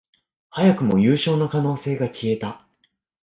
[0.49, 2.67] 早くも優勝の可能性が消えた